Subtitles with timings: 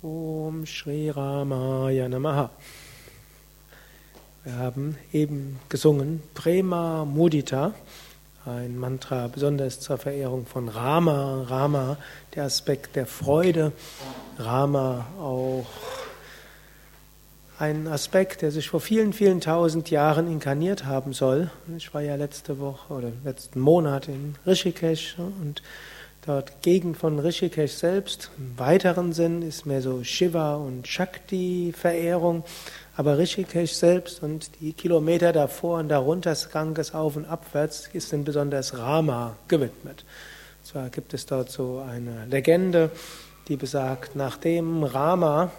[0.00, 2.50] Om Shri Ramaya Namaha.
[4.44, 7.74] Wir haben eben gesungen Prema Mudita,
[8.46, 11.42] ein Mantra besonders zur Verehrung von Rama.
[11.48, 11.96] Rama,
[12.36, 13.72] der Aspekt der Freude.
[14.38, 15.66] Rama auch
[17.58, 21.50] ein Aspekt, der sich vor vielen, vielen tausend Jahren inkarniert haben soll.
[21.76, 25.60] Ich war ja letzte Woche oder letzten Monat in Rishikesh und
[26.28, 28.30] Dort Gegend von Rishikesh selbst.
[28.36, 32.44] Im weiteren Sinn ist mehr so Shiva und Shakti-Verehrung.
[32.98, 38.12] Aber Rishikesh selbst und die Kilometer davor und darunter, das Ganges auf und abwärts, ist
[38.12, 40.04] dann besonders Rama gewidmet.
[40.62, 42.90] Zwar gibt es dort so eine Legende,
[43.48, 45.50] die besagt, nachdem Rama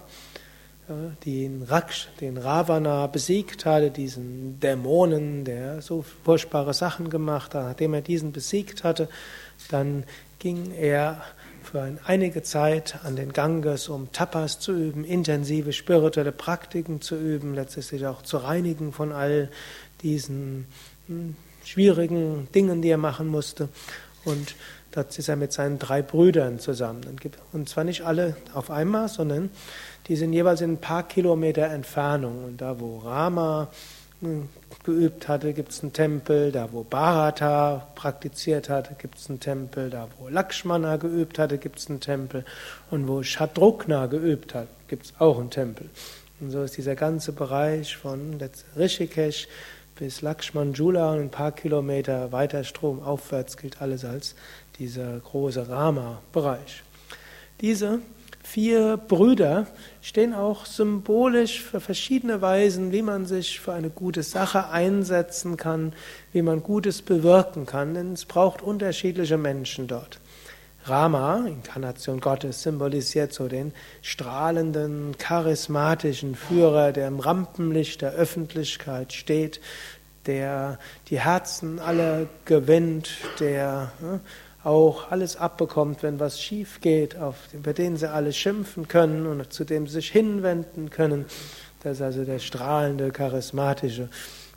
[1.26, 7.96] den, Raksh, den Ravana besiegt hatte, diesen Dämonen, der so furchtbare Sachen gemacht hat, nachdem
[7.96, 9.10] er diesen besiegt hatte,
[9.70, 10.04] dann
[10.40, 11.22] ging er
[11.62, 17.54] für einige Zeit an den Ganges, um Tapas zu üben, intensive spirituelle Praktiken zu üben,
[17.54, 19.50] letztlich auch zu reinigen von all
[20.02, 20.66] diesen
[21.08, 23.70] hm, schwierigen Dingen, die er machen musste.
[24.26, 24.56] Und
[24.92, 27.02] dort ist er mit seinen drei Brüdern zusammen.
[27.52, 29.52] Und zwar nicht alle auf einmal, sondern
[30.08, 32.46] die sind jeweils in ein paar Kilometer Entfernung.
[32.46, 33.70] Und da, wo Rama
[34.84, 36.52] geübt hatte, gibt es einen Tempel.
[36.52, 39.90] Da, wo Bharata praktiziert hatte, gibt es einen Tempel.
[39.90, 42.46] Da, wo Lakshmana geübt hatte, gibt es einen Tempel.
[42.92, 45.90] Und wo Shatrukna geübt hat, gibt es auch einen Tempel.
[46.40, 48.40] Und so ist dieser ganze Bereich von
[48.78, 49.48] Rishikesh
[49.98, 54.36] bis Lakshmanjula und ein paar Kilometer weiter stromaufwärts gilt alles als
[54.78, 56.84] dieser große Rama-Bereich.
[57.60, 58.00] Diese
[58.50, 59.68] vier Brüder
[60.02, 65.94] stehen auch symbolisch für verschiedene Weisen, wie man sich für eine gute Sache einsetzen kann,
[66.34, 70.20] wie man Gutes bewirken kann, denn es braucht unterschiedliche Menschen dort.
[70.86, 79.62] Rama, Inkarnation Gottes, symbolisiert so den strahlenden, charismatischen Führer, der im Rampenlicht der Öffentlichkeit steht,
[80.26, 84.22] der die Herzen aller gewinnt, der ne,
[84.70, 89.52] auch alles abbekommt, wenn was schief geht, auf, über den sie alle schimpfen können und
[89.52, 91.26] zu dem sie sich hinwenden können.
[91.82, 94.10] Das ist also der strahlende, charismatische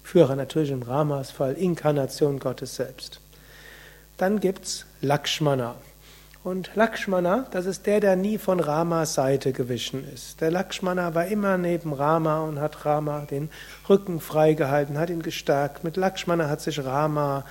[0.02, 3.20] Führer, natürlich im Ramas Fall Inkarnation Gottes selbst.
[4.18, 5.76] Dann gibt es Lakshmana.
[6.44, 10.40] Und Lakshmana, das ist der, der nie von Ramas Seite gewichen ist.
[10.40, 13.48] Der Lakshmana war immer neben Rama und hat Rama den
[13.88, 15.84] Rücken freigehalten, hat ihn gestärkt.
[15.84, 17.44] Mit Lakshmana hat sich Rama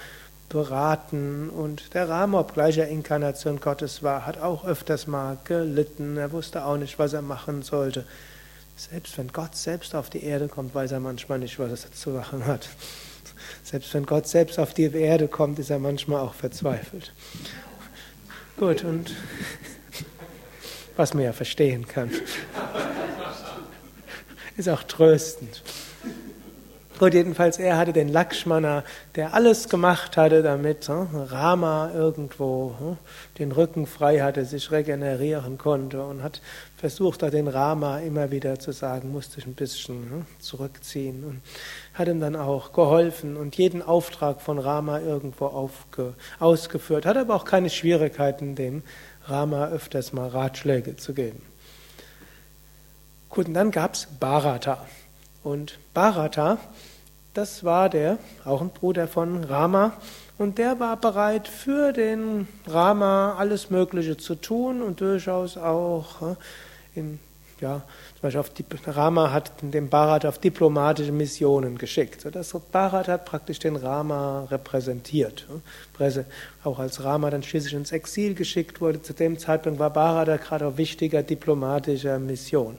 [0.52, 6.18] beraten und der Rama, obgleich er Inkarnation Gottes war, hat auch öfters mal gelitten.
[6.18, 8.06] Er wusste auch nicht, was er machen sollte.
[8.76, 12.12] Selbst wenn Gott selbst auf die Erde kommt, weiß er manchmal nicht, was er zu
[12.12, 12.68] machen hat.
[13.64, 17.14] Selbst wenn Gott selbst auf die Erde kommt, ist er manchmal auch verzweifelt.
[18.58, 19.16] Gut, und
[20.96, 22.12] was man ja verstehen kann,
[24.58, 25.64] ist auch tröstend.
[27.02, 28.84] Gut, jedenfalls er hatte den Lakshmana,
[29.16, 32.98] der alles gemacht hatte, damit hm, Rama irgendwo hm,
[33.40, 36.42] den Rücken frei hatte, sich regenerieren konnte und hat
[36.78, 41.42] versucht, den Rama immer wieder zu sagen, musste ich ein bisschen hm, zurückziehen und
[41.96, 47.34] hat ihm dann auch geholfen und jeden Auftrag von Rama irgendwo aufge, ausgeführt, hat aber
[47.34, 48.84] auch keine Schwierigkeiten, dem
[49.26, 51.42] Rama öfters mal Ratschläge zu geben.
[53.32, 54.86] Gut, und dann gab es Bharata.
[55.44, 56.58] Und Bharata
[57.34, 59.94] das war der, auch ein Bruder von Rama,
[60.38, 66.36] und der war bereit, für den Rama alles Mögliche zu tun und durchaus auch äh,
[67.00, 67.20] in,
[67.62, 67.84] ja,
[68.16, 72.26] zum Beispiel auf Rama hat den Bharat auf diplomatische Missionen geschickt.
[72.32, 75.46] Das Bharat hat praktisch den Rama repräsentiert.
[76.64, 80.66] Auch als Rama dann schließlich ins Exil geschickt wurde, zu dem Zeitpunkt war Bharat gerade
[80.66, 82.78] auf wichtiger diplomatischer Mission.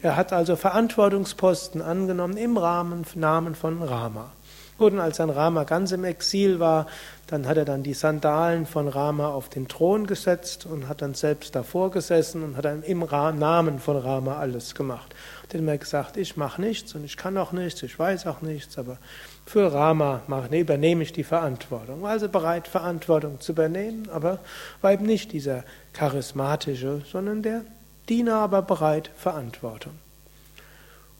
[0.00, 4.30] Er hat also Verantwortungsposten angenommen im Rahmen, Namen von Rama.
[4.78, 6.86] Und als dann Rama ganz im Exil war,
[7.26, 11.14] dann hat er dann die Sandalen von Rama auf den Thron gesetzt und hat dann
[11.14, 15.16] selbst davor gesessen und hat dann im Namen von Rama alles gemacht.
[15.52, 18.40] Und er hat gesagt, ich mache nichts und ich kann auch nichts, ich weiß auch
[18.40, 18.98] nichts, aber
[19.46, 20.22] für Rama
[20.52, 22.02] übernehme ich die Verantwortung.
[22.02, 24.38] War also bereit, Verantwortung zu übernehmen, aber
[24.80, 27.62] war eben nicht dieser charismatische, sondern der
[28.08, 29.94] Diener aber bereit, Verantwortung.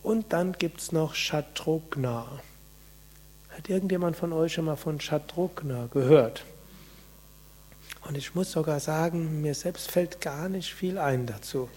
[0.03, 2.27] Und dann gibt es noch Shatrugna.
[3.51, 6.45] Hat irgendjemand von euch schon mal von Shatrugna gehört?
[8.07, 11.69] Und ich muss sogar sagen, mir selbst fällt gar nicht viel ein dazu.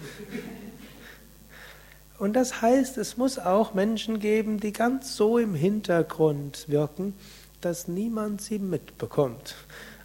[2.20, 7.16] Und das heißt, es muss auch Menschen geben, die ganz so im Hintergrund wirken,
[7.62, 9.56] dass niemand sie mitbekommt.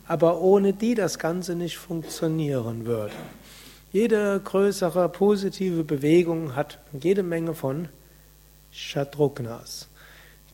[0.09, 3.13] Aber ohne die das Ganze nicht funktionieren würde.
[3.97, 7.89] Jede größere positive Bewegung hat jede Menge von
[8.71, 9.89] Shatrughnas.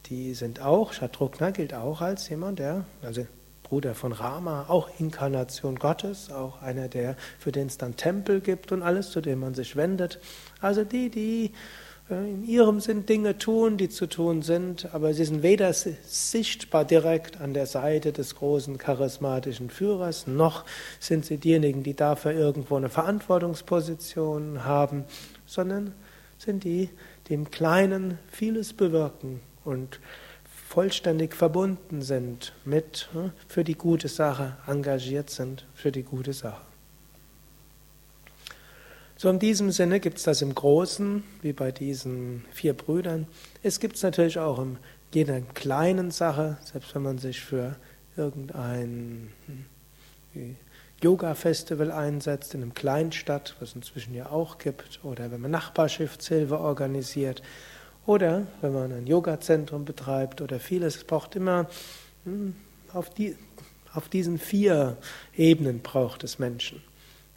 [0.06, 3.27] Die sind auch, Shatrughna gilt auch als jemand, der, also
[3.65, 8.71] Bruder von Rama, auch Inkarnation Gottes, auch einer, der für den es dann Tempel gibt
[8.71, 10.21] und alles, zu dem man sich wendet.
[10.61, 11.50] Also die, die
[12.20, 17.41] in ihrem Sinn Dinge tun, die zu tun sind, aber sie sind weder sichtbar direkt
[17.41, 20.64] an der Seite des großen charismatischen Führers, noch
[21.00, 25.05] sind sie diejenigen, die dafür irgendwo eine Verantwortungsposition haben,
[25.47, 25.94] sondern
[26.38, 26.91] sind die,
[27.29, 30.00] die im Kleinen vieles bewirken und
[30.69, 36.72] vollständig verbunden sind mit, hm, für die gute Sache engagiert sind, für die gute Sache.
[39.23, 43.29] So in diesem Sinne gibt es das im Großen, wie bei diesen vier Brüdern.
[43.63, 44.79] Es gibt es natürlich auch in
[45.15, 47.77] jeder kleinen Sache, selbst wenn man sich für
[48.17, 49.33] irgendein
[50.35, 50.57] hm,
[51.01, 56.59] Yoga-Festival einsetzt in einem Kleinstadt, was es inzwischen ja auch gibt, oder wenn man Nachbarschaftshilfe
[56.59, 57.43] organisiert,
[58.07, 61.69] oder wenn man ein Yoga-Zentrum betreibt oder vieles, es braucht immer
[62.25, 62.57] hm,
[62.93, 63.37] auf, die,
[63.95, 64.97] auf diesen vier
[65.37, 66.83] Ebenen braucht es Menschen.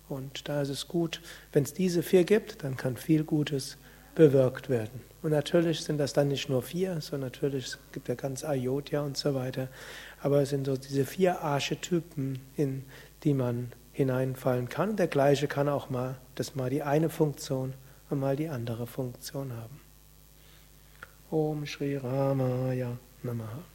[0.07, 1.21] Und da ist es gut,
[1.51, 3.77] wenn es diese vier gibt, dann kann viel Gutes
[4.13, 5.01] bewirkt werden.
[5.21, 9.01] Und natürlich sind das dann nicht nur vier, sondern natürlich gibt es ja ganz Ayodhya
[9.01, 9.67] und so weiter.
[10.21, 12.83] Aber es sind so diese vier Archetypen, in
[13.23, 14.95] die man hineinfallen kann.
[14.95, 17.73] Der gleiche kann auch mal, das mal die eine Funktion
[18.09, 19.81] und mal die andere Funktion haben.
[21.31, 23.74] Om Shri Ramaya Namaha.